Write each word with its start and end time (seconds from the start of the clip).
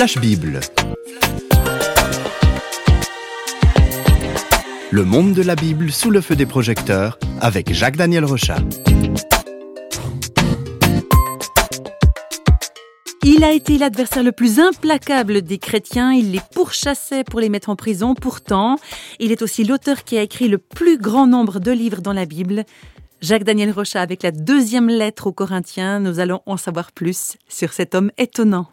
Flash 0.00 0.16
Bible. 0.16 0.60
Le 4.90 5.04
monde 5.04 5.34
de 5.34 5.42
la 5.42 5.54
Bible 5.54 5.92
sous 5.92 6.10
le 6.10 6.22
feu 6.22 6.36
des 6.36 6.46
projecteurs 6.46 7.18
avec 7.42 7.74
Jacques-Daniel 7.74 8.24
Rochat. 8.24 8.60
Il 13.24 13.44
a 13.44 13.52
été 13.52 13.76
l'adversaire 13.76 14.22
le 14.22 14.32
plus 14.32 14.58
implacable 14.58 15.42
des 15.42 15.58
chrétiens, 15.58 16.14
il 16.14 16.32
les 16.32 16.40
pourchassait 16.54 17.22
pour 17.22 17.40
les 17.40 17.50
mettre 17.50 17.68
en 17.68 17.76
prison, 17.76 18.14
pourtant, 18.14 18.78
il 19.18 19.32
est 19.32 19.42
aussi 19.42 19.64
l'auteur 19.64 20.04
qui 20.04 20.16
a 20.16 20.22
écrit 20.22 20.48
le 20.48 20.56
plus 20.56 20.96
grand 20.96 21.26
nombre 21.26 21.60
de 21.60 21.72
livres 21.72 22.00
dans 22.00 22.14
la 22.14 22.24
Bible. 22.24 22.64
Jacques-Daniel 23.20 23.70
Rochat 23.70 24.00
avec 24.00 24.22
la 24.22 24.30
deuxième 24.30 24.88
lettre 24.88 25.26
aux 25.26 25.32
Corinthiens, 25.34 26.00
nous 26.00 26.20
allons 26.20 26.40
en 26.46 26.56
savoir 26.56 26.90
plus 26.90 27.36
sur 27.50 27.74
cet 27.74 27.94
homme 27.94 28.10
étonnant. 28.16 28.66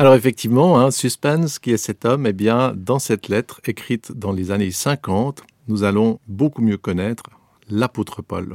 Alors 0.00 0.14
effectivement, 0.14 0.78
hein, 0.78 0.92
suspense, 0.92 1.58
qui 1.58 1.72
est 1.72 1.76
cet 1.76 2.04
homme 2.04 2.24
Eh 2.24 2.32
bien, 2.32 2.72
dans 2.76 3.00
cette 3.00 3.26
lettre 3.26 3.60
écrite 3.66 4.12
dans 4.12 4.30
les 4.30 4.52
années 4.52 4.70
50, 4.70 5.42
nous 5.66 5.82
allons 5.82 6.20
beaucoup 6.28 6.62
mieux 6.62 6.76
connaître 6.76 7.24
l'apôtre 7.68 8.22
Paul 8.22 8.54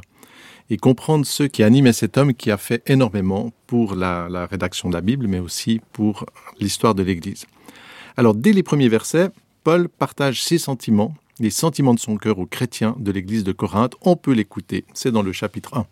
et 0.70 0.78
comprendre 0.78 1.26
ce 1.26 1.44
qui 1.44 1.62
animait 1.62 1.92
cet 1.92 2.18
homme 2.18 2.34
qui 2.34 2.50
a 2.50 2.56
fait 2.56 2.82
énormément 2.90 3.52
pour 3.68 3.94
la, 3.94 4.30
la 4.30 4.46
rédaction 4.46 4.88
de 4.88 4.94
la 4.94 5.02
Bible, 5.02 5.28
mais 5.28 5.40
aussi 5.40 5.82
pour 5.92 6.26
l'histoire 6.62 6.96
de 6.96 7.04
l'Église. 7.04 7.46
Alors, 8.16 8.36
dès 8.36 8.54
les 8.54 8.64
premiers 8.64 8.88
versets, 8.88 9.30
Paul 9.66 9.90
partage 9.90 10.42
ses 10.42 10.58
sentiments, 10.58 11.14
les 11.42 11.50
sentiments 11.50 11.94
de 11.94 12.00
son 12.00 12.16
cœur 12.16 12.40
aux 12.40 12.46
chrétiens 12.46 12.96
de 13.00 13.12
l'Église 13.12 13.44
de 13.44 13.52
Corinthe. 13.52 13.96
On 14.00 14.16
peut 14.16 14.32
l'écouter, 14.32 14.86
c'est 14.94 15.12
dans 15.12 15.22
le 15.22 15.34
chapitre 15.34 15.76
1. 15.76 15.86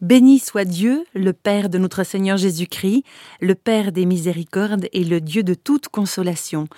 Béni 0.00 0.38
soit 0.38 0.64
Dieu, 0.64 1.04
le 1.14 1.32
Père 1.32 1.68
de 1.68 1.78
notre 1.78 2.04
Seigneur 2.04 2.36
Jésus-Christ, 2.36 3.04
le 3.40 3.54
Père 3.54 3.92
des 3.92 4.06
miséricordes 4.06 4.88
et 4.92 5.04
le 5.04 5.20
Dieu 5.20 5.42
de 5.42 5.54
toute 5.54 5.88
consolation. 5.88 6.68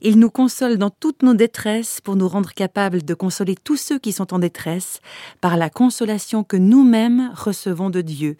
Il 0.00 0.18
nous 0.18 0.30
console 0.30 0.78
dans 0.78 0.90
toutes 0.90 1.22
nos 1.22 1.34
détresses 1.34 2.00
pour 2.00 2.16
nous 2.16 2.28
rendre 2.28 2.52
capables 2.52 3.02
de 3.02 3.14
consoler 3.14 3.54
tous 3.54 3.76
ceux 3.76 3.98
qui 3.98 4.12
sont 4.12 4.34
en 4.34 4.38
détresse 4.38 5.00
par 5.40 5.56
la 5.56 5.70
consolation 5.70 6.44
que 6.44 6.56
nous-mêmes 6.56 7.32
recevons 7.34 7.90
de 7.90 8.00
Dieu. 8.00 8.36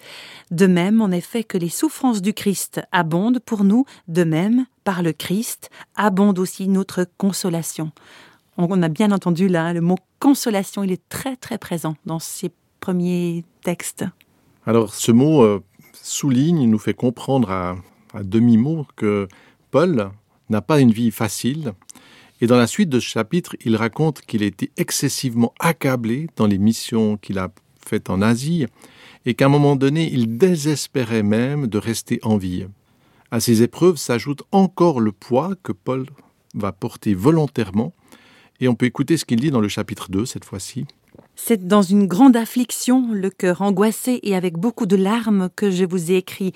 De 0.51 0.67
même, 0.67 1.01
en 1.01 1.11
effet, 1.11 1.45
que 1.45 1.59
les 1.59 1.69
souffrances 1.69 2.23
du 2.23 2.33
Christ 2.33 2.81
abondent 2.93 3.41
pour 3.41 3.65
nous, 3.65 3.85
de 4.09 4.25
même, 4.25 4.67
par 4.85 5.03
le 5.03 5.13
Christ, 5.13 5.71
abonde 5.97 6.39
aussi 6.39 6.69
notre 6.69 7.07
consolation. 7.19 7.93
On 8.57 8.83
a 8.83 8.89
bien 8.89 9.13
entendu 9.13 9.49
là 9.49 9.73
le 9.73 9.81
mot 9.81 9.97
consolation, 10.19 10.85
il 10.85 10.93
est 10.93 11.09
très 11.09 11.37
très 11.37 11.59
présent 11.59 11.97
dans 12.07 12.19
ces 12.19 12.51
premier 12.83 13.45
texte 13.63 14.05
Alors 14.67 14.93
ce 14.93 15.13
mot 15.13 15.43
euh, 15.45 15.63
souligne, 15.93 16.69
nous 16.69 16.81
fait 16.81 16.95
comprendre 16.95 17.49
à, 17.49 17.77
demi-mot 18.25 18.87
que 18.97 19.29
Paul 19.71 20.11
n'a 20.51 20.61
pas 20.61 20.81
une 20.81 20.91
vie 20.91 21.13
facile. 21.13 21.75
Et 22.41 22.49
dans 22.49 22.59
la 22.59 22.67
suite 22.67 22.89
de 22.89 22.99
ce 22.99 23.07
chapitre, 23.07 23.55
il 23.65 23.77
raconte 23.77 24.21
qu'il 24.23 24.43
a 24.43 24.47
été 24.47 24.73
excessivement 24.77 25.55
accablé 25.61 26.27
dans 26.35 26.49
les 26.49 26.59
missions 26.59 27.17
qu'il 27.17 27.39
a 27.39 27.53
faites 27.87 28.11
en 28.11 28.21
Asie 28.21 28.67
et 29.27 29.35
qu'à 29.35 29.47
un 29.47 29.49
moment 29.49 29.77
donné, 29.77 30.11
il 30.13 30.37
désespérait 30.37 31.23
même 31.23 31.69
de 31.69 31.79
rester 31.79 32.19
en 32.25 32.37
vie. 32.37 32.67
À 33.31 33.39
ces 33.39 33.63
épreuves 33.63 33.97
s'ajoute 33.97 34.43
encore 34.51 35.01
le 35.01 35.13
poids 35.13 35.55
que 35.63 35.71
Paul 35.71 36.07
va 36.55 36.73
porter 36.73 37.15
volontairement. 37.15 37.95
Et 38.59 38.67
on 38.67 38.75
peut 38.75 38.87
écouter 38.87 39.17
ce 39.17 39.25
qu'il 39.25 39.39
dit 39.39 39.53
dans 39.53 39.61
le 39.61 39.69
chapitre 39.69 40.11
2 40.11 40.27
cette 40.27 40.45
fois-ci. 40.45 40.85
C'est 41.45 41.67
dans 41.67 41.83
une 41.83 42.07
grande 42.07 42.37
affliction, 42.37 43.09
le 43.13 43.29
cœur 43.29 43.63
angoissé 43.63 44.21
et 44.23 44.37
avec 44.37 44.59
beaucoup 44.59 44.87
de 44.87 44.95
larmes 44.95 45.49
que 45.57 45.73
je 45.73 45.85
vous 45.85 46.13
ai 46.13 46.15
écrit, 46.15 46.53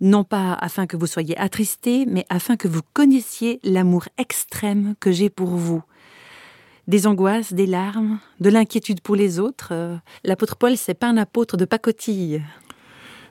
non 0.00 0.24
pas 0.24 0.54
afin 0.54 0.86
que 0.86 0.96
vous 0.96 1.06
soyez 1.06 1.36
attristés, 1.36 2.06
mais 2.06 2.24
afin 2.30 2.56
que 2.56 2.66
vous 2.66 2.80
connaissiez 2.94 3.60
l'amour 3.64 4.04
extrême 4.16 4.94
que 4.98 5.12
j'ai 5.12 5.28
pour 5.28 5.48
vous. 5.48 5.82
Des 6.88 7.06
angoisses, 7.06 7.52
des 7.52 7.66
larmes, 7.66 8.18
de 8.40 8.48
l'inquiétude 8.48 9.02
pour 9.02 9.14
les 9.14 9.38
autres. 9.38 9.72
Euh, 9.72 9.96
l'apôtre 10.24 10.56
Paul, 10.56 10.78
c'est 10.78 10.94
pas 10.94 11.08
un 11.08 11.18
apôtre 11.18 11.58
de 11.58 11.66
pacotille. 11.66 12.42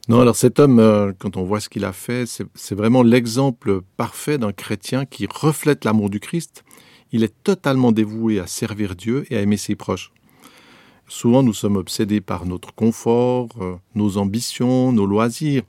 Non, 0.09 0.21
alors 0.21 0.35
cet 0.35 0.59
homme, 0.59 0.77
euh, 0.77 1.11
quand 1.17 1.37
on 1.37 1.43
voit 1.43 1.59
ce 1.59 1.69
qu'il 1.69 1.85
a 1.85 1.91
fait, 1.91 2.25
c'est 2.53 2.75
vraiment 2.75 3.01
l'exemple 3.01 3.81
parfait 3.97 4.37
d'un 4.37 4.51
chrétien 4.51 5.05
qui 5.05 5.25
reflète 5.27 5.85
l'amour 5.85 6.11
du 6.11 6.19
Christ. 6.19 6.63
Il 7.11 7.23
est 7.23 7.33
totalement 7.43 7.91
dévoué 7.91 8.39
à 8.39 8.45
servir 8.45 8.95
Dieu 8.95 9.25
et 9.31 9.37
à 9.37 9.41
aimer 9.41 9.57
ses 9.57 9.75
proches. 9.75 10.11
Souvent, 11.09 11.41
nous 11.41 11.55
sommes 11.55 11.75
obsédés 11.75 12.21
par 12.21 12.45
notre 12.45 12.71
confort, 12.71 13.49
euh, 13.59 13.75
nos 13.95 14.17
ambitions, 14.17 14.91
nos 14.91 15.07
loisirs. 15.07 15.63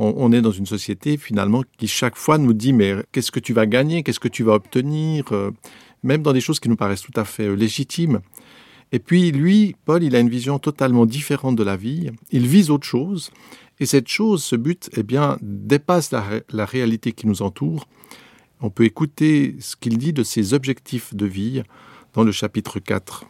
On, 0.00 0.30
est 0.32 0.40
dans 0.40 0.52
une 0.52 0.64
société 0.64 1.16
finalement 1.16 1.64
qui 1.76 1.88
chaque 1.88 2.16
fois 2.16 2.38
nous 2.38 2.52
dit 2.52 2.72
mais 2.72 2.94
qu'est-ce 3.10 3.32
que 3.32 3.40
tu 3.40 3.52
vas 3.52 3.66
gagner, 3.66 4.04
qu'est-ce 4.04 4.20
que 4.20 4.28
tu 4.28 4.44
vas 4.44 4.54
obtenir, 4.54 5.24
euh, 5.32 5.50
même 6.04 6.22
dans 6.22 6.32
des 6.32 6.40
choses 6.40 6.60
qui 6.60 6.68
nous 6.68 6.76
paraissent 6.76 7.02
tout 7.02 7.20
à 7.20 7.24
fait 7.24 7.48
euh, 7.48 7.54
légitimes. 7.54 8.20
Et 8.92 9.00
puis 9.00 9.30
lui, 9.32 9.74
Paul, 9.84 10.02
il 10.04 10.16
a 10.16 10.20
une 10.20 10.30
vision 10.30 10.58
totalement 10.58 11.04
différente 11.04 11.56
de 11.56 11.64
la 11.64 11.76
vie. 11.76 12.10
Il 12.30 12.46
vise 12.46 12.70
autre 12.70 12.86
chose. 12.86 13.30
Et 13.80 13.86
cette 13.86 14.08
chose, 14.08 14.42
ce 14.42 14.56
but, 14.56 14.88
eh 14.96 15.02
bien, 15.02 15.36
dépasse 15.42 16.12
la, 16.12 16.24
la 16.50 16.64
réalité 16.64 17.12
qui 17.12 17.26
nous 17.26 17.42
entoure. 17.42 17.88
On 18.60 18.70
peut 18.70 18.84
écouter 18.84 19.56
ce 19.58 19.76
qu'il 19.76 19.98
dit 19.98 20.14
de 20.14 20.22
ses 20.22 20.54
objectifs 20.54 21.14
de 21.14 21.26
vie 21.26 21.62
dans 22.14 22.24
le 22.24 22.32
chapitre 22.32 22.78
4. 22.78 23.26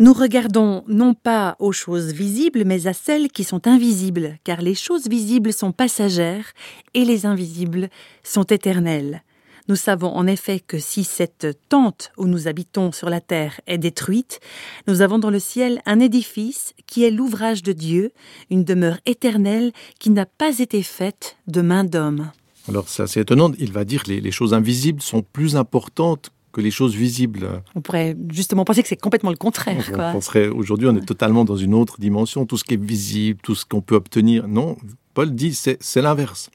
Nous 0.00 0.12
regardons 0.12 0.84
non 0.86 1.12
pas 1.12 1.56
aux 1.58 1.72
choses 1.72 2.12
visibles, 2.12 2.62
mais 2.64 2.86
à 2.86 2.92
celles 2.92 3.28
qui 3.28 3.42
sont 3.42 3.66
invisibles, 3.66 4.38
car 4.44 4.62
les 4.62 4.76
choses 4.76 5.08
visibles 5.08 5.52
sont 5.52 5.72
passagères 5.72 6.52
et 6.94 7.04
les 7.04 7.26
invisibles 7.26 7.88
sont 8.22 8.44
éternelles. 8.44 9.24
Nous 9.66 9.74
savons 9.74 10.14
en 10.14 10.28
effet 10.28 10.60
que 10.60 10.78
si 10.78 11.02
cette 11.02 11.48
tente 11.68 12.12
où 12.16 12.26
nous 12.26 12.46
habitons 12.46 12.92
sur 12.92 13.10
la 13.10 13.20
terre 13.20 13.60
est 13.66 13.76
détruite, 13.76 14.38
nous 14.86 15.02
avons 15.02 15.18
dans 15.18 15.30
le 15.30 15.40
ciel 15.40 15.82
un 15.84 15.98
édifice 15.98 16.74
qui 16.86 17.02
est 17.02 17.10
l'ouvrage 17.10 17.64
de 17.64 17.72
Dieu, 17.72 18.12
une 18.50 18.62
demeure 18.62 19.00
éternelle 19.04 19.72
qui 19.98 20.10
n'a 20.10 20.26
pas 20.26 20.60
été 20.60 20.84
faite 20.84 21.38
de 21.48 21.60
main 21.60 21.82
d'homme. 21.82 22.30
Alors 22.68 22.88
c'est 22.88 23.02
assez 23.02 23.20
étonnant, 23.20 23.50
il 23.58 23.72
va 23.72 23.84
dire 23.84 24.04
que 24.04 24.10
les, 24.10 24.20
les 24.20 24.30
choses 24.30 24.54
invisibles 24.54 25.02
sont 25.02 25.22
plus 25.22 25.56
importantes 25.56 26.30
que 26.58 26.62
les 26.64 26.72
choses 26.72 26.96
visibles. 26.96 27.62
On 27.76 27.80
pourrait 27.80 28.16
justement 28.30 28.64
penser 28.64 28.82
que 28.82 28.88
c'est 28.88 29.00
complètement 29.00 29.30
le 29.30 29.36
contraire. 29.36 29.88
On, 29.94 29.96
penserait 29.96 30.48
aujourd'hui 30.48 30.88
on 30.88 30.96
est 30.96 31.06
totalement 31.06 31.44
dans 31.44 31.56
une 31.56 31.72
autre 31.72 32.00
dimension, 32.00 32.46
tout 32.46 32.56
ce 32.56 32.64
qui 32.64 32.74
est 32.74 32.82
visible, 32.82 33.38
tout 33.40 33.54
ce 33.54 33.64
qu'on 33.64 33.80
peut 33.80 33.94
obtenir. 33.94 34.48
Non, 34.48 34.76
Paul 35.14 35.32
dit 35.36 35.54
c'est 35.54 36.02
l'inverse. 36.02 36.50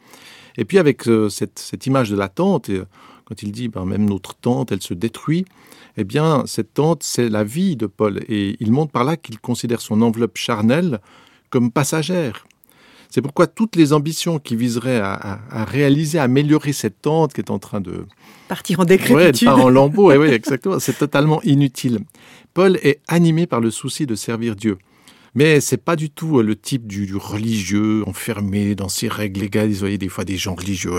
Et 0.57 0.65
puis 0.65 0.77
avec 0.77 1.07
euh, 1.07 1.29
cette, 1.29 1.57
cette, 1.57 1.85
image 1.87 2.09
de 2.09 2.17
la 2.17 2.27
tente, 2.27 2.67
et, 2.67 2.81
quand 3.23 3.41
il 3.43 3.53
dit 3.53 3.69
ben, 3.69 3.85
même 3.85 4.05
notre 4.05 4.35
tente, 4.35 4.73
elle 4.73 4.81
se 4.81 4.93
détruit, 4.93 5.45
eh 5.95 6.03
bien 6.03 6.43
cette 6.47 6.73
tente 6.73 7.01
c'est 7.01 7.29
la 7.29 7.45
vie 7.45 7.77
de 7.77 7.85
Paul 7.85 8.19
et 8.27 8.57
il 8.59 8.73
montre 8.73 8.91
par 8.91 9.05
là 9.05 9.15
qu'il 9.15 9.39
considère 9.39 9.79
son 9.79 10.01
enveloppe 10.01 10.37
charnelle 10.37 10.99
comme 11.49 11.71
passagère. 11.71 12.45
C'est 13.13 13.21
pourquoi 13.21 13.45
toutes 13.45 13.75
les 13.75 13.93
ambitions 13.93 14.39
qui 14.39 14.55
viseraient 14.55 14.99
à, 14.99 15.13
à, 15.13 15.61
à, 15.61 15.65
réaliser, 15.65 16.17
à 16.17 16.23
améliorer 16.23 16.73
cette 16.73 16.99
tente 16.99 17.31
qui 17.31 17.41
est 17.41 17.51
en 17.51 17.59
train 17.59 17.79
de 17.79 18.07
partir 18.47 18.79
en 18.79 18.85
décrépitude, 18.85 19.49
ouais, 19.49 19.53
en 19.53 19.69
lambeaux, 19.69 20.11
oui, 20.11 20.29
exactement, 20.29 20.79
c'est 20.79 20.97
totalement 20.97 21.39
inutile. 21.43 21.99
Paul 22.55 22.79
est 22.81 23.01
animé 23.07 23.45
par 23.45 23.61
le 23.61 23.69
souci 23.69 24.07
de 24.07 24.15
servir 24.15 24.55
Dieu. 24.55 24.79
Mais 25.35 25.61
c'est 25.61 25.77
pas 25.77 25.95
du 25.95 26.09
tout 26.09 26.41
le 26.41 26.55
type 26.55 26.87
du, 26.87 27.05
du, 27.05 27.15
religieux 27.15 28.03
enfermé 28.07 28.73
dans 28.73 28.89
ses 28.89 29.09
règles 29.09 29.41
légales. 29.41 29.69
Vous 29.69 29.79
voyez 29.79 29.99
des 29.99 30.09
fois 30.09 30.25
des 30.25 30.37
gens 30.37 30.55
religieux 30.55 30.91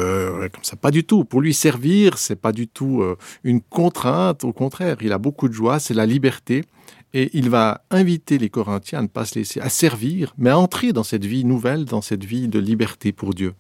comme 0.53 0.63
ça. 0.63 0.77
Pas 0.77 0.93
du 0.93 1.03
tout. 1.03 1.25
Pour 1.25 1.41
lui 1.41 1.53
servir, 1.53 2.19
c'est 2.19 2.41
pas 2.41 2.53
du 2.53 2.69
tout 2.69 3.03
euh, 3.03 3.17
une 3.43 3.61
contrainte. 3.61 4.45
Au 4.45 4.53
contraire, 4.53 4.99
il 5.01 5.13
a 5.13 5.19
beaucoup 5.19 5.49
de 5.49 5.53
joie. 5.53 5.81
C'est 5.81 5.95
la 5.95 6.07
liberté 6.07 6.63
et 7.15 7.31
il 7.33 7.49
va 7.49 7.85
inviter 7.91 8.37
les 8.37 8.51
Corinthiens 8.51 8.99
à 8.99 9.03
ne 9.03 9.07
pas 9.07 9.25
se 9.25 9.37
laisser 9.37 9.61
à 9.61 9.71
servir, 9.71 10.35
mais 10.37 10.51
à 10.51 10.59
entrer 10.59 10.93
dans 10.93 11.05
cette 11.05 11.25
vie 11.25 11.45
nouvelle, 11.45 11.87
dans 11.87 12.03
cette 12.03 12.25
vie 12.25 12.49
de 12.49 12.59
liberté 12.59 13.13
pour 13.13 13.33
Dieu. 13.33 13.55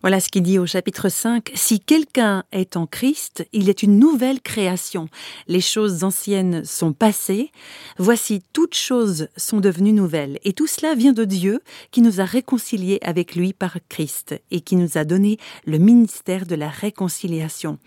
Voilà 0.00 0.20
ce 0.20 0.28
qu'il 0.28 0.42
dit 0.42 0.58
au 0.58 0.66
chapitre 0.66 1.08
5. 1.08 1.52
Si 1.54 1.80
quelqu'un 1.80 2.44
est 2.50 2.76
en 2.76 2.86
Christ, 2.86 3.46
il 3.52 3.68
est 3.68 3.82
une 3.82 3.98
nouvelle 3.98 4.40
création. 4.40 5.08
Les 5.46 5.60
choses 5.60 6.02
anciennes 6.02 6.64
sont 6.64 6.92
passées. 6.92 7.52
Voici, 7.98 8.40
toutes 8.52 8.74
choses 8.74 9.28
sont 9.36 9.60
devenues 9.60 9.92
nouvelles. 9.92 10.38
Et 10.44 10.54
tout 10.54 10.66
cela 10.66 10.94
vient 10.94 11.12
de 11.12 11.24
Dieu 11.24 11.60
qui 11.90 12.00
nous 12.00 12.20
a 12.20 12.24
réconciliés 12.24 12.98
avec 13.02 13.36
lui 13.36 13.52
par 13.52 13.76
Christ 13.88 14.40
et 14.50 14.60
qui 14.62 14.76
nous 14.76 14.96
a 14.96 15.04
donné 15.04 15.38
le 15.66 15.78
ministère 15.78 16.46
de 16.46 16.54
la 16.54 16.68
réconciliation. 16.68 17.78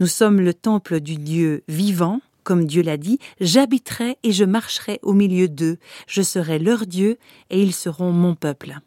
Nous 0.00 0.06
sommes 0.06 0.40
le 0.40 0.54
temple 0.54 1.00
du 1.00 1.16
Dieu 1.16 1.62
vivant 1.68 2.20
comme 2.48 2.64
Dieu 2.64 2.80
l'a 2.80 2.96
dit, 2.96 3.18
j'habiterai 3.42 4.16
et 4.22 4.32
je 4.32 4.42
marcherai 4.42 5.00
au 5.02 5.12
milieu 5.12 5.48
d'eux, 5.48 5.76
je 6.06 6.22
serai 6.22 6.58
leur 6.58 6.86
Dieu 6.86 7.18
et 7.50 7.62
ils 7.62 7.74
seront 7.74 8.10
mon 8.10 8.34
peuple. 8.34 8.78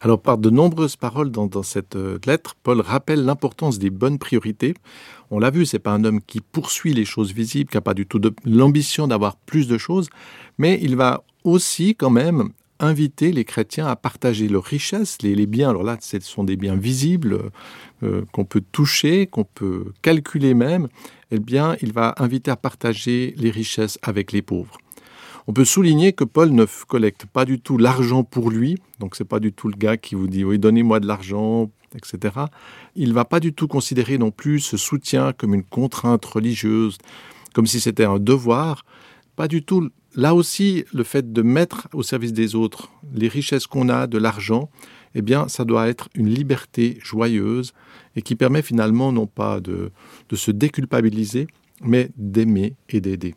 Alors 0.00 0.20
par 0.20 0.38
de 0.38 0.50
nombreuses 0.50 0.96
paroles 0.96 1.30
dans, 1.30 1.62
cette 1.62 1.94
euh, 1.94 2.18
lettre, 2.26 2.56
Paul 2.60 2.80
rappelle 2.80 3.24
l'importance 3.24 3.78
des 3.78 3.90
bonnes 3.90 4.18
priorités. 4.18 4.74
On 5.30 5.38
l'a 5.38 5.50
vu, 5.50 5.66
c'est 5.66 5.78
pas 5.78 5.92
un 5.92 6.02
homme 6.02 6.20
qui 6.20 6.40
poursuit 6.40 6.94
les 6.94 7.04
choses 7.04 7.32
visibles, 7.32 7.70
qui 7.70 7.76
n'a 7.76 7.80
pas 7.80 7.94
du 7.94 8.06
tout 8.06 8.20
l'ambition 8.44 9.06
d'avoir 9.06 9.36
plus 9.36 9.68
de 9.68 9.78
choses, 9.78 10.08
mais 10.58 10.80
il 10.82 10.96
va 10.96 11.22
aussi 11.44 11.94
quand 11.94 12.10
même 12.10 12.50
inviter 12.80 13.30
les 13.30 13.44
chrétiens 13.44 13.86
à 13.86 13.94
partager 13.94 14.48
leurs 14.48 14.64
richesses, 14.64 15.18
les, 15.22 15.46
biens. 15.46 15.70
Alors 15.70 15.84
là, 15.84 15.96
ce 16.00 16.18
sont 16.20 16.44
des 16.44 16.56
biens 16.56 16.76
visibles 16.76 17.50
euh, 18.02 18.24
qu'on 18.32 18.44
peut 18.44 18.62
toucher, 18.72 19.26
qu'on 19.28 19.44
peut 19.44 19.92
calculer 20.02 20.54
même. 20.54 20.88
Eh 21.30 21.38
bien, 21.38 21.76
il 21.82 21.92
va 21.92 22.14
inviter 22.18 22.50
à 22.50 22.56
partager 22.56 23.34
les 23.36 23.50
richesses 23.50 23.98
avec 24.02 24.32
les 24.32 24.42
pauvres. 24.42 24.78
On 25.46 25.52
peut 25.52 25.64
souligner 25.64 26.12
que 26.12 26.24
Paul 26.24 26.50
ne 26.50 26.66
collecte 26.86 27.26
pas 27.26 27.44
du 27.44 27.60
tout 27.60 27.78
l'argent 27.78 28.22
pour 28.22 28.50
lui, 28.50 28.78
donc 28.98 29.16
c'est 29.16 29.24
pas 29.24 29.40
du 29.40 29.52
tout 29.52 29.68
le 29.68 29.76
gars 29.76 29.96
qui 29.96 30.14
vous 30.14 30.26
dit 30.26 30.44
oui 30.44 30.58
donnez-moi 30.58 31.00
de 31.00 31.06
l'argent, 31.06 31.70
etc. 31.94 32.34
Il 32.96 33.12
va 33.12 33.24
pas 33.24 33.40
du 33.40 33.52
tout 33.52 33.66
considérer 33.66 34.18
non 34.18 34.30
plus 34.30 34.60
ce 34.60 34.76
soutien 34.76 35.32
comme 35.32 35.54
une 35.54 35.64
contrainte 35.64 36.24
religieuse, 36.24 36.98
comme 37.54 37.66
si 37.66 37.80
c'était 37.80 38.04
un 38.04 38.18
devoir. 38.18 38.84
Pas 39.36 39.48
du 39.48 39.62
tout. 39.62 39.88
Là 40.14 40.34
aussi, 40.34 40.84
le 40.92 41.04
fait 41.04 41.32
de 41.32 41.42
mettre 41.42 41.88
au 41.92 42.02
service 42.02 42.32
des 42.32 42.54
autres 42.54 42.90
les 43.14 43.28
richesses 43.28 43.66
qu'on 43.66 43.88
a, 43.88 44.06
de 44.06 44.18
l'argent, 44.18 44.70
eh 45.14 45.22
bien, 45.22 45.48
ça 45.48 45.64
doit 45.64 45.88
être 45.88 46.08
une 46.14 46.28
liberté 46.28 46.98
joyeuse 47.02 47.72
et 48.16 48.22
qui 48.22 48.36
permet 48.36 48.62
finalement 48.62 49.12
non 49.12 49.26
pas 49.26 49.60
de, 49.60 49.90
de 50.28 50.36
se 50.36 50.50
déculpabiliser, 50.50 51.46
mais 51.82 52.10
d'aimer 52.16 52.74
et 52.88 53.00
d'aider. 53.00 53.34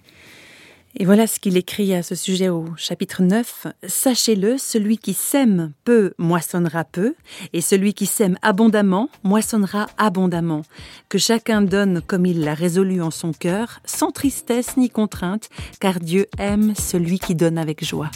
Et 0.97 1.05
voilà 1.05 1.25
ce 1.25 1.39
qu'il 1.39 1.55
écrit 1.55 1.93
à 1.93 2.03
ce 2.03 2.15
sujet 2.15 2.49
au 2.49 2.65
chapitre 2.75 3.23
9. 3.23 3.67
Sachez-le, 3.87 4.57
celui 4.57 4.97
qui 4.97 5.13
sème 5.13 5.71
peu 5.85 6.13
moissonnera 6.17 6.83
peu, 6.83 7.15
et 7.53 7.61
celui 7.61 7.93
qui 7.93 8.05
sème 8.05 8.37
abondamment 8.41 9.09
moissonnera 9.23 9.87
abondamment. 9.97 10.63
Que 11.07 11.17
chacun 11.17 11.61
donne 11.61 12.01
comme 12.01 12.25
il 12.25 12.41
l'a 12.41 12.53
résolu 12.53 13.01
en 13.01 13.11
son 13.11 13.31
cœur, 13.31 13.79
sans 13.85 14.11
tristesse 14.11 14.75
ni 14.75 14.89
contrainte, 14.89 15.49
car 15.79 15.99
Dieu 15.99 16.25
aime 16.37 16.73
celui 16.75 17.19
qui 17.19 17.35
donne 17.35 17.57
avec 17.57 17.85
joie. 17.85 18.11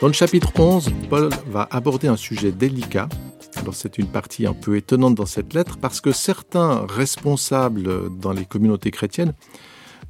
Dans 0.00 0.06
le 0.06 0.14
chapitre 0.14 0.58
11, 0.58 0.90
Paul 1.10 1.28
va 1.48 1.68
aborder 1.70 2.08
un 2.08 2.16
sujet 2.16 2.52
délicat. 2.52 3.06
Alors 3.56 3.74
c'est 3.74 3.98
une 3.98 4.06
partie 4.06 4.46
un 4.46 4.54
peu 4.54 4.78
étonnante 4.78 5.14
dans 5.14 5.26
cette 5.26 5.52
lettre 5.52 5.76
parce 5.76 6.00
que 6.00 6.10
certains 6.10 6.86
responsables 6.86 8.08
dans 8.18 8.32
les 8.32 8.46
communautés 8.46 8.90
chrétiennes 8.90 9.34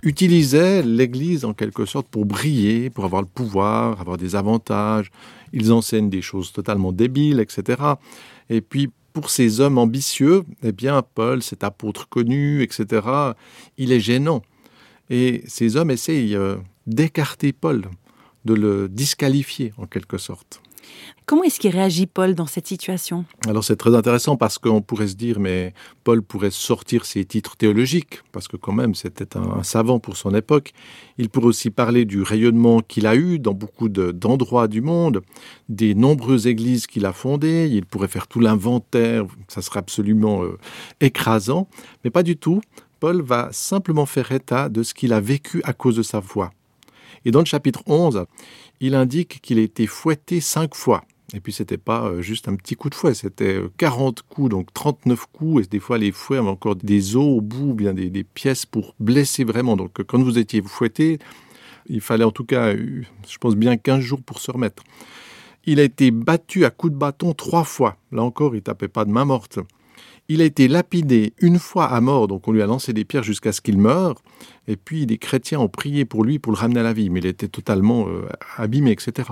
utilisaient 0.04 0.84
l'Église 0.84 1.44
en 1.44 1.54
quelque 1.54 1.86
sorte 1.86 2.06
pour 2.06 2.24
briller, 2.24 2.88
pour 2.88 3.04
avoir 3.04 3.20
le 3.20 3.26
pouvoir, 3.26 4.00
avoir 4.00 4.16
des 4.16 4.36
avantages. 4.36 5.10
Ils 5.52 5.72
enseignent 5.72 6.08
des 6.08 6.22
choses 6.22 6.52
totalement 6.52 6.92
débiles, 6.92 7.40
etc. 7.40 7.82
Et 8.48 8.60
puis 8.60 8.90
pour 9.12 9.28
ces 9.28 9.58
hommes 9.58 9.78
ambitieux, 9.78 10.44
eh 10.62 10.70
bien 10.70 11.02
Paul, 11.02 11.42
cet 11.42 11.64
apôtre 11.64 12.08
connu, 12.08 12.62
etc., 12.62 13.02
il 13.76 13.90
est 13.90 13.98
gênant. 13.98 14.42
Et 15.10 15.42
ces 15.48 15.76
hommes 15.76 15.90
essayent 15.90 16.36
euh, 16.36 16.58
d'écarter 16.86 17.52
Paul 17.52 17.88
de 18.44 18.54
le 18.54 18.88
disqualifier 18.88 19.72
en 19.76 19.86
quelque 19.86 20.18
sorte. 20.18 20.62
Comment 21.26 21.44
est-ce 21.44 21.60
qu'il 21.60 21.70
réagit 21.70 22.06
Paul 22.06 22.34
dans 22.34 22.46
cette 22.46 22.66
situation? 22.66 23.24
Alors 23.46 23.62
c'est 23.62 23.76
très 23.76 23.94
intéressant 23.94 24.36
parce 24.36 24.58
qu'on 24.58 24.82
pourrait 24.82 25.06
se 25.06 25.14
dire 25.14 25.38
mais 25.38 25.74
Paul 26.02 26.22
pourrait 26.22 26.50
sortir 26.50 27.04
ses 27.04 27.24
titres 27.24 27.56
théologiques 27.56 28.22
parce 28.32 28.48
que 28.48 28.56
quand 28.56 28.72
même 28.72 28.96
c'était 28.96 29.36
un, 29.36 29.62
savant 29.62 30.00
pour 30.00 30.16
son 30.16 30.34
époque. 30.34 30.72
Il 31.18 31.28
pourrait 31.28 31.46
aussi 31.46 31.70
parler 31.70 32.04
du 32.04 32.22
rayonnement 32.22 32.80
qu'il 32.80 33.06
a 33.06 33.14
eu 33.14 33.38
dans 33.38 33.54
beaucoup 33.54 33.88
d'endroits 33.88 34.66
du 34.66 34.80
monde, 34.80 35.22
des 35.68 35.94
nombreuses 35.94 36.48
églises 36.48 36.88
qu'il 36.88 37.06
a 37.06 37.12
fondées. 37.12 37.68
Il 37.70 37.86
pourrait 37.86 38.08
faire 38.08 38.26
tout 38.26 38.40
l'inventaire, 38.40 39.24
ça 39.46 39.62
serait 39.62 39.78
absolument 39.78 40.42
euh, 40.42 40.58
écrasant, 41.00 41.68
mais 42.02 42.10
pas 42.10 42.24
du 42.24 42.36
tout. 42.36 42.60
Paul 42.98 43.22
va 43.22 43.48
simplement 43.52 44.04
faire 44.04 44.32
état 44.32 44.68
de 44.68 44.82
ce 44.82 44.94
qu'il 44.94 45.12
a 45.12 45.20
vécu 45.20 45.62
à 45.64 45.72
cause 45.72 45.96
de 45.96 46.02
sa 46.02 46.20
foi. 46.20 46.50
Et 47.24 47.30
dans 47.30 47.40
le 47.40 47.44
chapitre 47.44 47.82
11, 47.86 48.24
il 48.80 48.94
indique 48.94 49.40
qu'il 49.42 49.58
a 49.58 49.62
été 49.62 49.86
fouetté 49.86 50.40
cinq 50.40 50.74
fois. 50.74 51.04
Et 51.34 51.40
puis 51.40 51.52
c'était 51.52 51.78
pas 51.78 52.06
euh, 52.06 52.22
juste 52.22 52.48
un 52.48 52.56
petit 52.56 52.74
coup 52.74 52.90
de 52.90 52.94
fouet, 52.94 53.14
c'était 53.14 53.60
40 53.76 54.18
euh, 54.18 54.22
coups, 54.28 54.50
donc 54.50 54.72
39 54.74 55.26
coups, 55.32 55.64
et 55.64 55.68
des 55.68 55.78
fois 55.78 55.96
les 55.96 56.10
fouets 56.10 56.38
avaient 56.38 56.48
encore 56.48 56.74
des 56.76 57.16
os 57.16 57.38
au 57.38 57.40
bout, 57.40 57.74
bien 57.74 57.94
des, 57.94 58.24
pièces 58.24 58.66
pour 58.66 58.94
blesser 58.98 59.44
vraiment. 59.44 59.76
Donc 59.76 60.02
quand 60.02 60.20
vous 60.20 60.38
étiez 60.38 60.60
fouetté, 60.62 61.18
il 61.86 62.00
fallait 62.00 62.24
en 62.24 62.32
tout 62.32 62.44
cas, 62.44 62.74
euh, 62.74 63.02
je 63.28 63.38
pense 63.38 63.54
bien 63.54 63.76
15 63.76 64.00
jours 64.00 64.22
pour 64.22 64.40
se 64.40 64.50
remettre. 64.50 64.82
Il 65.66 65.78
a 65.78 65.84
été 65.84 66.10
battu 66.10 66.64
à 66.64 66.70
coups 66.70 66.92
de 66.92 66.98
bâton 66.98 67.32
trois 67.32 67.64
fois. 67.64 67.96
Là 68.12 68.22
encore, 68.22 68.56
il 68.56 68.62
tapait 68.62 68.88
pas 68.88 69.04
de 69.04 69.10
main 69.10 69.24
morte. 69.24 69.60
Il 70.32 70.42
a 70.42 70.44
été 70.44 70.68
lapidé 70.68 71.32
une 71.40 71.58
fois 71.58 71.86
à 71.86 72.00
mort, 72.00 72.28
donc 72.28 72.46
on 72.46 72.52
lui 72.52 72.62
a 72.62 72.66
lancé 72.66 72.92
des 72.92 73.04
pierres 73.04 73.24
jusqu'à 73.24 73.50
ce 73.50 73.60
qu'il 73.60 73.78
meure. 73.78 74.14
Et 74.68 74.76
puis 74.76 75.04
les 75.04 75.18
chrétiens 75.18 75.58
ont 75.58 75.68
prié 75.68 76.04
pour 76.04 76.22
lui 76.22 76.38
pour 76.38 76.52
le 76.52 76.56
ramener 76.56 76.78
à 76.78 76.84
la 76.84 76.92
vie, 76.92 77.10
mais 77.10 77.18
il 77.18 77.26
était 77.26 77.48
totalement 77.48 78.06
euh, 78.06 78.28
abîmé, 78.56 78.92
etc. 78.92 79.30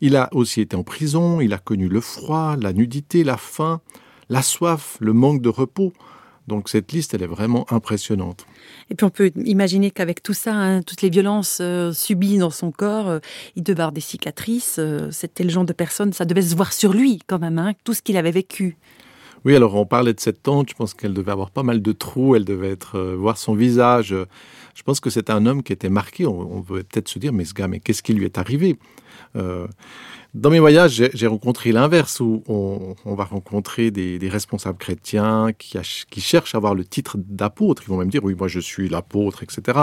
Il 0.00 0.16
a 0.16 0.30
aussi 0.32 0.62
été 0.62 0.74
en 0.74 0.84
prison, 0.84 1.42
il 1.42 1.52
a 1.52 1.58
connu 1.58 1.86
le 1.86 2.00
froid, 2.00 2.56
la 2.58 2.72
nudité, 2.72 3.24
la 3.24 3.36
faim, 3.36 3.82
la 4.30 4.40
soif, 4.40 4.96
le 5.00 5.12
manque 5.12 5.42
de 5.42 5.50
repos. 5.50 5.92
Donc 6.48 6.70
cette 6.70 6.92
liste, 6.92 7.12
elle 7.12 7.24
est 7.24 7.26
vraiment 7.26 7.70
impressionnante. 7.70 8.46
Et 8.88 8.94
puis 8.94 9.04
on 9.04 9.10
peut 9.10 9.32
imaginer 9.36 9.90
qu'avec 9.90 10.22
tout 10.22 10.32
ça, 10.32 10.54
hein, 10.54 10.80
toutes 10.80 11.02
les 11.02 11.10
violences 11.10 11.58
euh, 11.60 11.92
subies 11.92 12.38
dans 12.38 12.48
son 12.48 12.72
corps, 12.72 13.08
euh, 13.08 13.18
il 13.54 13.62
devait 13.62 13.80
avoir 13.80 13.92
des 13.92 14.00
cicatrices. 14.00 14.80
C'était 15.10 15.44
le 15.44 15.50
genre 15.50 15.66
de 15.66 15.74
personne, 15.74 16.14
ça 16.14 16.24
devait 16.24 16.40
se 16.40 16.56
voir 16.56 16.72
sur 16.72 16.94
lui 16.94 17.20
quand 17.26 17.38
même, 17.38 17.58
hein, 17.58 17.74
tout 17.84 17.92
ce 17.92 18.00
qu'il 18.00 18.16
avait 18.16 18.30
vécu. 18.30 18.78
Oui, 19.44 19.56
alors 19.56 19.74
on 19.74 19.86
parlait 19.86 20.14
de 20.14 20.20
cette 20.20 20.44
tante, 20.44 20.70
je 20.70 20.74
pense 20.74 20.94
qu'elle 20.94 21.14
devait 21.14 21.32
avoir 21.32 21.50
pas 21.50 21.64
mal 21.64 21.82
de 21.82 21.92
trous, 21.92 22.36
elle 22.36 22.44
devait 22.44 22.70
être 22.70 22.96
euh, 22.96 23.16
voir 23.16 23.38
son 23.38 23.54
visage. 23.54 24.14
Je 24.74 24.82
pense 24.82 25.00
que 25.00 25.10
c'est 25.10 25.30
un 25.30 25.46
homme 25.46 25.62
qui 25.62 25.72
était 25.72 25.90
marqué. 25.90 26.26
On, 26.26 26.40
on 26.40 26.60
veut 26.60 26.82
peut-être 26.82 27.08
se 27.08 27.18
dire, 27.18 27.32
mais 27.32 27.44
ce 27.44 27.54
gars, 27.54 27.68
mais 27.68 27.80
qu'est-ce 27.80 28.02
qui 28.02 28.14
lui 28.14 28.24
est 28.24 28.38
arrivé? 28.38 28.78
Euh, 29.36 29.66
Dans 30.34 30.50
mes 30.50 30.60
voyages, 30.60 31.10
j'ai 31.12 31.26
rencontré 31.26 31.72
l'inverse, 31.72 32.20
où 32.20 32.42
on, 32.48 33.14
va 33.14 33.24
rencontrer 33.24 33.90
des, 33.90 34.28
responsables 34.30 34.78
chrétiens 34.78 35.50
qui, 35.52 36.20
cherchent 36.20 36.54
à 36.54 36.58
avoir 36.58 36.74
le 36.74 36.84
titre 36.84 37.18
d'apôtre. 37.18 37.82
Ils 37.86 37.90
vont 37.90 37.98
même 37.98 38.08
dire, 38.08 38.24
oui, 38.24 38.34
moi 38.34 38.48
je 38.48 38.60
suis 38.60 38.88
l'apôtre, 38.88 39.42
etc. 39.42 39.78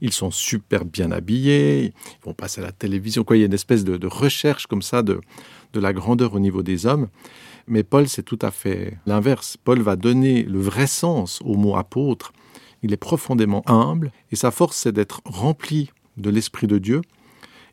Ils 0.00 0.12
sont 0.12 0.30
super 0.30 0.84
bien 0.84 1.12
habillés, 1.12 1.92
ils 1.92 2.24
vont 2.24 2.32
passer 2.32 2.62
à 2.62 2.64
la 2.64 2.72
télévision. 2.72 3.24
Il 3.30 3.36
y 3.38 3.42
a 3.42 3.46
une 3.46 3.52
espèce 3.52 3.84
de, 3.84 3.96
de 3.96 4.06
recherche 4.06 4.66
comme 4.66 4.82
ça 4.82 5.02
de, 5.02 5.20
de 5.74 5.80
la 5.80 5.92
grandeur 5.92 6.34
au 6.34 6.40
niveau 6.40 6.62
des 6.62 6.86
hommes. 6.86 7.08
Mais 7.66 7.82
Paul, 7.82 8.08
c'est 8.08 8.22
tout 8.22 8.38
à 8.40 8.50
fait 8.50 8.96
l'inverse. 9.06 9.56
Paul 9.62 9.80
va 9.80 9.96
donner 9.96 10.42
le 10.42 10.60
vrai 10.60 10.86
sens 10.86 11.40
au 11.44 11.56
mot 11.56 11.76
apôtre. 11.76 12.32
Il 12.82 12.92
est 12.92 12.98
profondément 12.98 13.62
humble 13.66 14.12
et 14.30 14.36
sa 14.36 14.50
force, 14.50 14.76
c'est 14.76 14.92
d'être 14.92 15.20
rempli 15.24 15.90
de 16.16 16.30
l'Esprit 16.30 16.66
de 16.66 16.78
Dieu. 16.78 17.02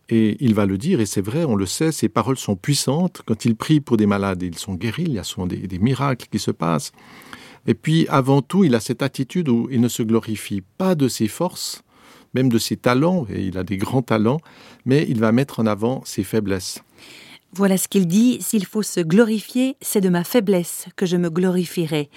Et 0.10 0.38
il 0.40 0.54
va 0.54 0.66
le 0.66 0.78
dire, 0.78 1.02
et 1.02 1.06
c'est 1.06 1.22
vrai, 1.22 1.44
on 1.44 1.56
le 1.56 1.66
sait, 1.66 1.92
ses 1.92 2.08
paroles 2.08 2.38
sont 2.38 2.56
puissantes. 2.56 3.22
Quand 3.26 3.44
il 3.44 3.56
prie 3.56 3.82
pour 3.82 3.98
des 3.98 4.06
malades, 4.06 4.42
ils 4.42 4.58
sont 4.58 4.76
guéris, 4.76 5.04
il 5.04 5.14
y 5.14 5.20
a 5.20 5.24
souvent 5.24 5.48
des, 5.48 5.80
miracles 5.80 6.28
qui 6.32 6.40
se 6.40 6.52
passent. 6.52 6.94
Et 7.66 7.74
puis, 7.74 8.08
avant 8.08 8.42
tout, 8.42 8.64
il 8.64 8.74
a 8.76 8.80
cette 8.80 9.02
attitude 9.02 9.50
où 9.50 9.68
il 9.70 9.82
ne 9.82 9.90
se 9.90 10.04
glorifie 10.04 10.64
pas 10.78 10.96
de 10.96 11.10
ses 11.10 11.28
forces, 11.28 11.84
même 12.34 12.48
de 12.48 12.58
ses 12.58 12.78
talents, 12.78 13.28
et 13.30 13.42
il 13.42 13.58
a 13.58 13.64
des 13.64 13.76
grands 13.76 14.02
talents, 14.02 14.40
mais 14.86 15.06
il 15.10 15.20
va 15.20 15.34
mettre 15.34 15.60
en 15.60 15.66
avant 15.66 16.02
ses 16.06 16.24
faiblesses. 16.24 16.82
Voilà 17.54 17.78
ce 17.78 17.88
qu'il 17.88 18.08
dit, 18.08 18.40
s'il 18.42 18.66
faut 18.66 18.84
se 18.84 19.00
glorifier, 19.00 19.78
c'est 19.82 20.02
de 20.02 20.10
ma 20.10 20.24
faiblesse 20.24 20.86
que 20.98 21.06
je 21.06 21.16
me 21.16 21.30
glorifierai. 21.30 22.10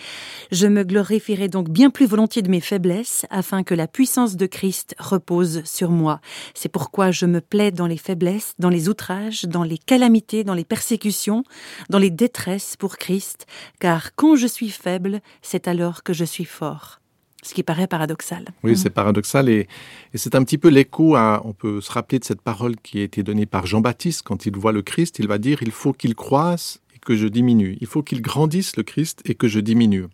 Je 0.51 0.67
me 0.67 0.83
glorifierai 0.83 1.49
donc 1.49 1.71
bien 1.71 1.89
plus 1.89 2.07
volontiers 2.07 2.43
de 2.43 2.51
mes 2.51 2.61
faiblesses, 2.61 3.27
afin 3.31 3.63
que 3.63 3.75
la 3.75 3.87
puissance 3.87 4.37
de 4.37 4.47
Christ 4.47 4.95
repose 4.99 5.63
sur 5.65 5.91
moi. 5.91 6.21
C'est 6.53 6.69
pourquoi 6.69 7.13
je 7.13 7.27
me 7.27 7.41
plais 7.41 7.71
dans 7.71 7.87
les 7.87 7.97
faiblesses, 7.97 8.55
dans 8.59 8.69
les 8.69 8.89
outrages, 8.89 9.45
dans 9.45 9.63
les 9.63 9.79
calamités, 9.79 10.43
dans 10.43 10.55
les 10.55 10.65
persécutions, 10.65 11.45
dans 11.89 11.99
les 11.99 12.11
détresses 12.11 12.77
pour 12.77 12.97
Christ, 12.97 13.47
car 13.79 14.15
quand 14.17 14.35
je 14.35 14.49
suis 14.49 14.71
faible, 14.71 15.21
c'est 15.43 15.69
alors 15.69 16.03
que 16.03 16.13
je 16.13 16.25
suis 16.25 16.45
fort. 16.45 17.00
Ce 17.43 17.55
qui 17.55 17.63
paraît 17.63 17.87
paradoxal. 17.87 18.47
Oui, 18.63 18.77
c'est 18.77 18.91
paradoxal 18.91 19.49
et, 19.49 19.67
et 20.13 20.19
c'est 20.19 20.35
un 20.35 20.45
petit 20.45 20.59
peu 20.59 20.69
l'écho 20.69 21.15
à, 21.17 21.41
on 21.45 21.53
peut 21.53 21.81
se 21.81 21.91
rappeler 21.91 22.19
de 22.19 22.25
cette 22.25 22.43
parole 22.43 22.77
qui 22.77 23.01
a 23.01 23.03
été 23.03 23.23
donnée 23.23 23.47
par 23.47 23.67
Jean-Baptiste 23.67 24.23
quand 24.23 24.45
il 24.47 24.57
voit 24.57 24.73
le 24.73 24.83
Christ, 24.83 25.19
il 25.19 25.29
va 25.29 25.39
dire, 25.39 25.63
il 25.63 25.71
faut 25.71 25.93
qu'il 25.93 26.15
croisse 26.15 26.81
et 26.95 26.99
que 26.99 27.17
je 27.17 27.27
diminue. 27.27 27.79
Il 27.81 27.87
faut 27.87 28.03
qu'il 28.03 28.21
grandisse 28.21 28.77
le 28.77 28.83
Christ 28.83 29.23
et 29.25 29.35
que 29.35 29.49
je 29.49 29.61
diminue. 29.61 30.07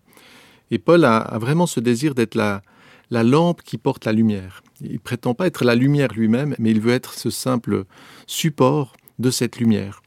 Et 0.71 0.79
Paul 0.79 1.05
a, 1.05 1.19
a 1.19 1.39
vraiment 1.39 1.67
ce 1.67 1.81
désir 1.81 2.15
d'être 2.15 2.37
la, 2.37 2.63
la 3.11 3.23
lampe 3.23 3.63
qui 3.63 3.79
porte 3.79 4.05
la 4.05 4.13
lumière. 4.13 4.63
Il 4.81 5.01
prétend 5.01 5.35
pas 5.35 5.47
être 5.47 5.65
la 5.65 5.75
lumière 5.75 6.13
lui-même, 6.15 6.55
mais 6.59 6.71
il 6.71 6.81
veut 6.81 6.93
être 6.93 7.15
ce 7.15 7.31
simple 7.31 7.85
support 8.27 8.97
de 9.19 9.31
cette 9.31 9.59
lumière. 9.59 10.03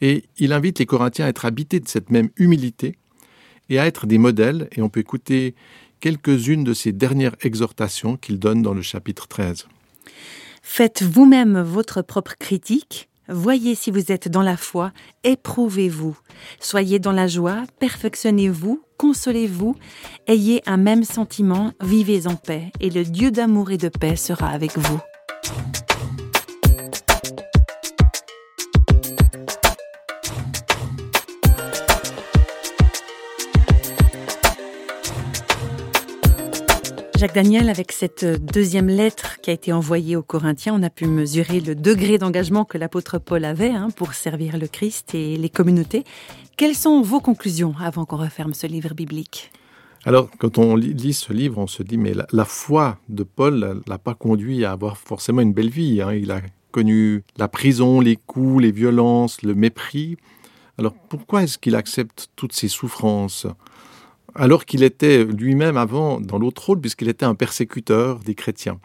Et 0.00 0.24
il 0.38 0.52
invite 0.52 0.78
les 0.78 0.86
Corinthiens 0.86 1.26
à 1.26 1.28
être 1.28 1.44
habités 1.44 1.80
de 1.80 1.88
cette 1.88 2.10
même 2.10 2.30
humilité 2.36 2.96
et 3.68 3.78
à 3.78 3.86
être 3.86 4.06
des 4.06 4.18
modèles. 4.18 4.68
Et 4.72 4.82
on 4.82 4.88
peut 4.88 5.00
écouter 5.00 5.54
quelques-unes 6.00 6.64
de 6.64 6.74
ces 6.74 6.92
dernières 6.92 7.36
exhortations 7.42 8.16
qu'il 8.16 8.38
donne 8.38 8.62
dans 8.62 8.74
le 8.74 8.82
chapitre 8.82 9.26
13. 9.28 9.66
Faites 10.62 11.02
vous-même 11.02 11.60
votre 11.60 12.02
propre 12.02 12.34
critique, 12.38 13.08
Voyez 13.28 13.74
si 13.74 13.90
vous 13.90 14.12
êtes 14.12 14.28
dans 14.28 14.42
la 14.42 14.56
foi, 14.56 14.92
éprouvez-vous. 15.24 16.16
Soyez 16.60 17.00
dans 17.00 17.12
la 17.12 17.26
joie, 17.26 17.64
perfectionnez-vous, 17.80 18.82
consolez-vous, 18.98 19.74
ayez 20.28 20.62
un 20.66 20.76
même 20.76 21.02
sentiment, 21.02 21.72
vivez 21.82 22.28
en 22.28 22.36
paix, 22.36 22.70
et 22.78 22.90
le 22.90 23.02
Dieu 23.02 23.32
d'amour 23.32 23.72
et 23.72 23.78
de 23.78 23.88
paix 23.88 24.14
sera 24.14 24.48
avec 24.48 24.78
vous. 24.78 25.00
Jacques 37.16 37.34
Daniel, 37.34 37.70
avec 37.70 37.92
cette 37.92 38.26
deuxième 38.44 38.88
lettre 38.88 39.40
qui 39.40 39.48
a 39.48 39.54
été 39.54 39.72
envoyée 39.72 40.16
aux 40.16 40.22
Corinthiens, 40.22 40.74
on 40.74 40.82
a 40.82 40.90
pu 40.90 41.06
mesurer 41.06 41.60
le 41.60 41.74
degré 41.74 42.18
d'engagement 42.18 42.66
que 42.66 42.76
l'apôtre 42.76 43.18
Paul 43.18 43.46
avait 43.46 43.70
hein, 43.70 43.88
pour 43.96 44.12
servir 44.12 44.58
le 44.58 44.66
Christ 44.66 45.14
et 45.14 45.38
les 45.38 45.48
communautés. 45.48 46.04
Quelles 46.58 46.74
sont 46.74 47.00
vos 47.00 47.20
conclusions 47.20 47.74
avant 47.80 48.04
qu'on 48.04 48.18
referme 48.18 48.52
ce 48.52 48.66
livre 48.66 48.92
biblique? 48.92 49.50
Alors, 50.04 50.28
quand 50.38 50.58
on 50.58 50.76
lit 50.76 51.14
ce 51.14 51.32
livre, 51.32 51.56
on 51.56 51.66
se 51.66 51.82
dit, 51.82 51.96
mais 51.96 52.12
la, 52.32 52.44
foi 52.44 52.98
de 53.08 53.22
Paul 53.22 53.82
l'a 53.86 53.98
pas 53.98 54.14
conduit 54.14 54.66
à 54.66 54.72
avoir 54.72 54.98
forcément 54.98 55.40
une 55.40 55.54
belle 55.54 55.70
vie. 55.70 56.02
Hein. 56.02 56.12
Il 56.12 56.30
a 56.30 56.42
connu 56.70 57.24
la 57.38 57.48
prison, 57.48 58.00
les 58.00 58.16
coups, 58.16 58.62
les 58.62 58.72
violences, 58.72 59.40
le 59.40 59.54
mépris. 59.54 60.18
Alors, 60.76 60.92
pourquoi 61.08 61.44
est-ce 61.44 61.56
qu'il 61.56 61.76
accepte 61.76 62.28
toutes 62.36 62.52
ces 62.52 62.68
souffrances? 62.68 63.46
Alors 64.38 64.64
qu'il 64.64 64.82
était 64.82 65.24
lui-même 65.24 65.76
avant 65.76 66.20
dans 66.20 66.38
l'autre 66.38 66.66
rôle, 66.66 66.80
puisqu'il 66.80 67.08
était 67.08 67.24
un 67.24 67.34
persécuteur 67.34 68.20
des 68.20 68.34
chrétiens. 68.34 68.78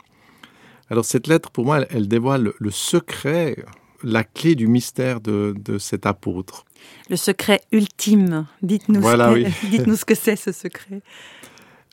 Alors 0.90 1.06
cette 1.06 1.28
lettre, 1.28 1.52
pour 1.52 1.66
moi, 1.66 1.86
elle, 1.90 2.08
dévoile 2.08 2.52
le 2.58 2.72
secret, 2.72 3.58
la 4.04 4.24
clé 4.24 4.56
du 4.56 4.68
mystère 4.68 5.22
de, 5.22 5.56
cet 5.80 6.06
apôtre. 6.06 6.66
Le 7.10 7.16
secret 7.16 7.62
ultime. 7.72 8.46
Dites-nous 8.62 9.02
ce, 9.02 10.06
que 10.06 10.16
c'est 10.16 10.36
ce 10.36 10.52
secret. 10.52 11.02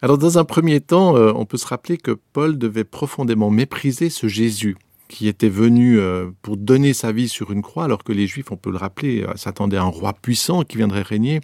Alors 0.02 0.18
dans 0.18 0.38
un 0.38 0.44
premier 0.44 0.80
temps, 0.80 1.16
euh, 1.16 1.32
on 1.34 1.44
peut 1.44 1.58
se 1.58 1.66
rappeler 1.66 1.98
que 1.98 2.12
Paul 2.32 2.58
devait 2.58 2.84
profondément 2.84 3.50
mépriser 3.50 4.10
ce 4.10 4.26
Jésus 4.26 4.76
qui 5.08 5.26
était 5.26 5.48
venu 5.48 5.98
euh, 5.98 6.30
pour 6.42 6.56
donner 6.56 6.92
sa 6.92 7.12
vie 7.12 7.28
sur 7.28 7.50
une 7.50 7.62
croix, 7.62 7.84
alors 7.84 8.04
que 8.04 8.12
les 8.12 8.26
Juifs, 8.26 8.52
on 8.52 8.56
peut 8.56 8.70
le 8.70 8.76
rappeler, 8.76 9.22
euh, 9.22 9.34
s'attendaient 9.36 9.78
à 9.78 9.82
un 9.82 9.86
roi 9.86 10.12
puissant 10.12 10.62
qui 10.62 10.76
viendrait 10.76 11.02
régner. 11.02 11.40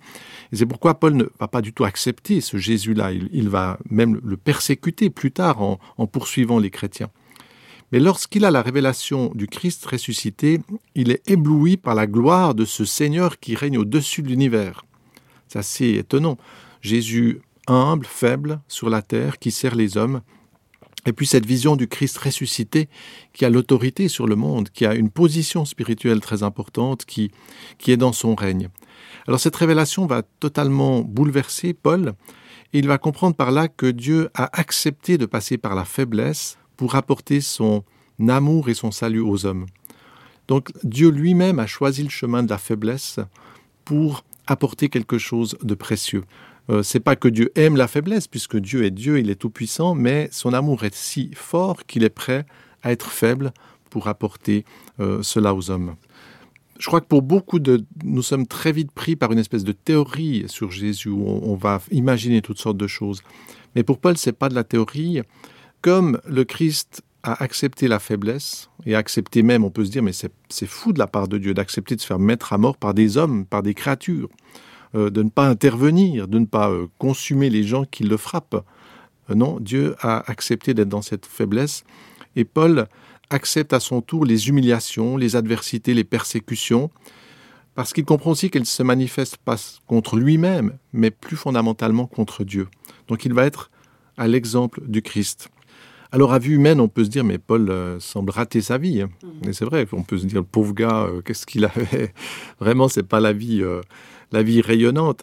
Et 0.52 0.56
c'est 0.56 0.66
pourquoi 0.66 0.94
Paul 0.94 1.14
ne 1.14 1.24
va 1.40 1.48
pas 1.48 1.62
du 1.62 1.72
tout 1.72 1.84
accepter 1.84 2.40
ce 2.40 2.58
Jésus-là. 2.58 3.12
Il, 3.12 3.48
va 3.48 3.78
même 3.90 4.20
le 4.22 4.36
persécuter 4.36 5.10
plus 5.10 5.32
tard 5.32 5.62
en, 5.62 5.78
en 5.96 6.06
poursuivant 6.06 6.58
les 6.58 6.70
chrétiens. 6.70 7.08
Mais 7.90 8.00
lorsqu'il 8.00 8.44
a 8.44 8.50
la 8.50 8.62
révélation 8.62 9.30
du 9.34 9.46
Christ 9.46 9.84
ressuscité, 9.86 10.60
il 10.94 11.10
est 11.10 11.28
ébloui 11.28 11.76
par 11.76 11.94
la 11.94 12.06
gloire 12.06 12.54
de 12.54 12.64
ce 12.64 12.84
Seigneur 12.84 13.38
qui 13.38 13.54
règne 13.54 13.78
au-dessus 13.78 14.22
de 14.22 14.28
l'univers. 14.28 14.84
C'est 15.48 15.58
assez 15.58 15.90
étonnant. 15.94 16.36
Jésus 16.80 17.40
humble, 17.66 18.04
faible, 18.04 18.60
sur 18.68 18.90
la 18.90 19.02
terre, 19.02 19.38
qui 19.38 19.50
sert 19.50 19.74
les 19.74 19.96
hommes, 19.96 20.20
et 21.06 21.12
puis 21.12 21.26
cette 21.26 21.46
vision 21.46 21.76
du 21.76 21.88
Christ 21.88 22.18
ressuscité 22.18 22.88
qui 23.32 23.44
a 23.44 23.50
l'autorité 23.50 24.08
sur 24.08 24.26
le 24.26 24.36
monde, 24.36 24.70
qui 24.70 24.86
a 24.86 24.94
une 24.94 25.10
position 25.10 25.64
spirituelle 25.64 26.20
très 26.20 26.42
importante, 26.42 27.04
qui, 27.04 27.30
qui 27.78 27.92
est 27.92 27.96
dans 27.96 28.12
son 28.12 28.34
règne. 28.34 28.68
Alors 29.26 29.40
cette 29.40 29.56
révélation 29.56 30.06
va 30.06 30.22
totalement 30.22 31.00
bouleverser 31.00 31.74
Paul, 31.74 32.14
et 32.72 32.78
il 32.78 32.88
va 32.88 32.98
comprendre 32.98 33.36
par 33.36 33.50
là 33.50 33.68
que 33.68 33.86
Dieu 33.86 34.30
a 34.34 34.58
accepté 34.58 35.18
de 35.18 35.26
passer 35.26 35.58
par 35.58 35.74
la 35.74 35.84
faiblesse 35.84 36.58
pour 36.76 36.96
apporter 36.96 37.40
son 37.40 37.84
amour 38.28 38.68
et 38.68 38.74
son 38.74 38.90
salut 38.90 39.20
aux 39.20 39.46
hommes. 39.46 39.66
Donc 40.48 40.72
Dieu 40.82 41.08
lui-même 41.08 41.58
a 41.58 41.66
choisi 41.66 42.02
le 42.02 42.10
chemin 42.10 42.42
de 42.42 42.50
la 42.50 42.58
faiblesse 42.58 43.20
pour 43.84 44.24
apporter 44.46 44.88
quelque 44.88 45.18
chose 45.18 45.56
de 45.62 45.74
précieux. 45.74 46.24
Euh, 46.70 46.82
c'est 46.82 47.00
pas 47.00 47.16
que 47.16 47.28
Dieu 47.28 47.50
aime 47.56 47.76
la 47.76 47.88
faiblesse, 47.88 48.26
puisque 48.26 48.56
Dieu 48.56 48.84
est 48.84 48.90
Dieu, 48.90 49.18
il 49.18 49.30
est 49.30 49.34
tout 49.34 49.50
puissant, 49.50 49.94
mais 49.94 50.28
son 50.32 50.52
amour 50.52 50.84
est 50.84 50.94
si 50.94 51.30
fort 51.34 51.84
qu'il 51.86 52.04
est 52.04 52.10
prêt 52.10 52.46
à 52.82 52.92
être 52.92 53.10
faible 53.10 53.52
pour 53.90 54.08
apporter 54.08 54.64
euh, 55.00 55.22
cela 55.22 55.54
aux 55.54 55.70
hommes. 55.70 55.96
Je 56.78 56.86
crois 56.86 57.00
que 57.00 57.06
pour 57.06 57.22
beaucoup 57.22 57.60
de, 57.60 57.84
nous 58.02 58.22
sommes 58.22 58.46
très 58.46 58.72
vite 58.72 58.90
pris 58.90 59.14
par 59.14 59.30
une 59.30 59.38
espèce 59.38 59.62
de 59.62 59.72
théorie 59.72 60.44
sur 60.48 60.70
Jésus 60.70 61.08
où 61.08 61.24
on, 61.24 61.54
va 61.54 61.80
imaginer 61.92 62.42
toutes 62.42 62.58
sortes 62.58 62.76
de 62.76 62.88
choses. 62.88 63.22
Mais 63.76 63.84
pour 63.84 63.98
Paul, 63.98 64.16
c'est 64.16 64.32
pas 64.32 64.48
de 64.48 64.54
la 64.54 64.64
théorie. 64.64 65.20
Comme 65.82 66.20
le 66.26 66.44
Christ 66.44 67.02
a 67.22 67.40
accepté 67.42 67.86
la 67.86 68.00
faiblesse 68.00 68.70
et 68.86 68.96
a 68.96 68.98
accepté 68.98 69.42
même, 69.42 69.62
on 69.64 69.70
peut 69.70 69.84
se 69.84 69.90
dire, 69.90 70.02
mais 70.02 70.12
c'est 70.12 70.66
fou 70.66 70.92
de 70.92 70.98
la 70.98 71.06
part 71.06 71.28
de 71.28 71.38
Dieu 71.38 71.54
d'accepter 71.54 71.94
de 71.94 72.00
se 72.00 72.06
faire 72.06 72.18
mettre 72.18 72.52
à 72.52 72.58
mort 72.58 72.76
par 72.76 72.92
des 72.92 73.16
hommes, 73.16 73.46
par 73.46 73.62
des 73.62 73.74
créatures. 73.74 74.28
Euh, 74.94 75.10
de 75.10 75.24
ne 75.24 75.28
pas 75.28 75.48
intervenir, 75.48 76.28
de 76.28 76.38
ne 76.38 76.44
pas 76.44 76.70
euh, 76.70 76.86
consumer 76.98 77.50
les 77.50 77.64
gens 77.64 77.84
qui 77.84 78.04
le 78.04 78.16
frappent. 78.16 78.64
Euh, 79.28 79.34
non, 79.34 79.58
Dieu 79.58 79.96
a 79.98 80.30
accepté 80.30 80.72
d'être 80.72 80.88
dans 80.88 81.02
cette 81.02 81.26
faiblesse 81.26 81.82
et 82.36 82.44
Paul 82.44 82.86
accepte 83.28 83.72
à 83.72 83.80
son 83.80 84.02
tour 84.02 84.24
les 84.24 84.48
humiliations, 84.48 85.16
les 85.16 85.34
adversités, 85.34 85.94
les 85.94 86.04
persécutions, 86.04 86.90
parce 87.74 87.92
qu'il 87.92 88.04
comprend 88.04 88.30
aussi 88.30 88.50
qu'elles 88.50 88.66
se 88.66 88.84
manifestent 88.84 89.38
pas 89.38 89.56
contre 89.88 90.16
lui-même, 90.16 90.74
mais 90.92 91.10
plus 91.10 91.36
fondamentalement 91.36 92.06
contre 92.06 92.44
Dieu. 92.44 92.68
Donc 93.08 93.24
il 93.24 93.34
va 93.34 93.46
être 93.46 93.72
à 94.16 94.28
l'exemple 94.28 94.80
du 94.86 95.02
Christ. 95.02 95.48
Alors 96.12 96.32
à 96.32 96.38
vue 96.38 96.54
humaine, 96.54 96.78
on 96.78 96.86
peut 96.86 97.02
se 97.02 97.10
dire, 97.10 97.24
mais 97.24 97.38
Paul 97.38 97.96
semble 97.98 98.30
rater 98.30 98.60
sa 98.60 98.78
vie. 98.78 99.02
Mmh. 99.02 99.48
Et 99.48 99.52
c'est 99.52 99.64
vrai, 99.64 99.88
on 99.90 100.04
peut 100.04 100.18
se 100.18 100.26
dire, 100.26 100.38
le 100.38 100.44
pauvre 100.44 100.72
gars, 100.72 101.08
qu'est-ce 101.24 101.46
qu'il 101.46 101.64
avait? 101.64 102.14
Vraiment, 102.60 102.86
c'est 102.86 103.02
pas 103.02 103.18
la 103.18 103.32
vie 103.32 103.64
la 104.34 104.42
vie 104.42 104.60
rayonnante. 104.60 105.22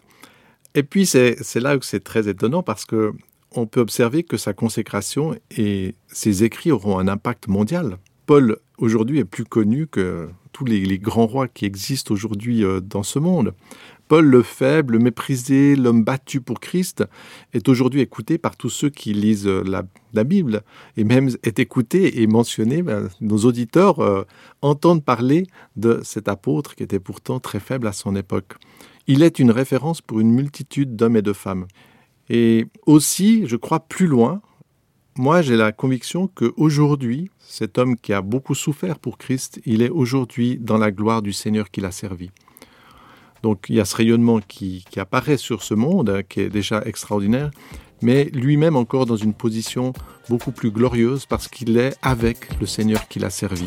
Et 0.74 0.82
puis 0.82 1.06
c'est 1.06 1.36
là 1.56 1.76
où 1.76 1.82
c'est 1.82 2.02
très 2.02 2.28
étonnant 2.28 2.62
parce 2.62 2.84
que 2.84 3.12
on 3.54 3.66
peut 3.66 3.80
observer 3.80 4.22
que 4.22 4.38
sa 4.38 4.54
consécration 4.54 5.36
et 5.56 5.94
ses 6.08 6.42
écrits 6.42 6.72
auront 6.72 6.98
un 6.98 7.06
impact 7.06 7.48
mondial. 7.48 7.98
Paul 8.26 8.56
aujourd'hui 8.78 9.18
est 9.18 9.24
plus 9.26 9.44
connu 9.44 9.86
que 9.86 10.28
tous 10.52 10.64
les, 10.64 10.98
grands 10.98 11.26
rois 11.26 11.48
qui 11.48 11.64
existent 11.64 12.12
aujourd'hui 12.12 12.64
euh, 12.64 12.80
dans 12.80 13.02
ce 13.02 13.18
monde. 13.18 13.54
Paul 14.08 14.26
le 14.26 14.42
faible, 14.42 14.94
le 14.94 14.98
méprisé, 14.98 15.74
l'homme 15.74 16.04
battu 16.04 16.42
pour 16.42 16.60
Christ 16.60 17.04
est 17.54 17.68
aujourd'hui 17.68 18.00
écouté 18.00 18.36
par 18.36 18.56
tous 18.56 18.68
ceux 18.68 18.90
qui 18.90 19.14
lisent 19.14 19.46
euh, 19.46 19.62
la, 19.64 20.24
Bible 20.24 20.62
et 20.98 21.04
même 21.04 21.30
est 21.42 21.58
écouté 21.58 22.20
et 22.22 22.26
mentionné. 22.26 22.82
Ben, 22.82 23.08
nos 23.22 23.38
auditeurs 23.38 24.00
euh, 24.00 24.24
entendent 24.60 25.04
parler 25.04 25.46
de 25.76 26.00
cet 26.04 26.28
apôtre 26.28 26.74
qui 26.74 26.82
était 26.82 27.00
pourtant 27.00 27.40
très 27.40 27.60
faible 27.60 27.86
à 27.86 27.92
son 27.92 28.14
époque. 28.14 28.56
Il 29.06 29.22
est 29.22 29.38
une 29.38 29.50
référence 29.50 30.00
pour 30.00 30.20
une 30.20 30.30
multitude 30.30 30.96
d'hommes 30.96 31.16
et 31.16 31.22
de 31.22 31.32
femmes. 31.32 31.66
Et 32.28 32.66
aussi, 32.86 33.46
je 33.46 33.56
crois 33.56 33.80
plus 33.80 34.06
loin, 34.06 34.40
moi 35.16 35.42
j'ai 35.42 35.56
la 35.56 35.72
conviction 35.72 36.28
qu'aujourd'hui, 36.28 37.30
cet 37.40 37.78
homme 37.78 37.96
qui 37.96 38.12
a 38.12 38.22
beaucoup 38.22 38.54
souffert 38.54 38.98
pour 38.98 39.18
Christ, 39.18 39.60
il 39.66 39.82
est 39.82 39.90
aujourd'hui 39.90 40.58
dans 40.58 40.78
la 40.78 40.90
gloire 40.90 41.20
du 41.20 41.32
Seigneur 41.32 41.70
qu'il 41.70 41.84
a 41.84 41.90
servi. 41.90 42.30
Donc 43.42 43.66
il 43.68 43.74
y 43.74 43.80
a 43.80 43.84
ce 43.84 43.96
rayonnement 43.96 44.40
qui, 44.40 44.84
qui 44.88 45.00
apparaît 45.00 45.36
sur 45.36 45.62
ce 45.62 45.74
monde, 45.74 46.10
hein, 46.10 46.22
qui 46.22 46.40
est 46.40 46.48
déjà 46.48 46.82
extraordinaire, 46.84 47.50
mais 48.00 48.24
lui-même 48.32 48.76
encore 48.76 49.06
dans 49.06 49.16
une 49.16 49.34
position 49.34 49.92
beaucoup 50.28 50.52
plus 50.52 50.70
glorieuse 50.70 51.26
parce 51.26 51.48
qu'il 51.48 51.76
est 51.76 51.96
avec 52.02 52.58
le 52.60 52.66
Seigneur 52.66 53.08
qu'il 53.08 53.24
a 53.24 53.30
servi. 53.30 53.66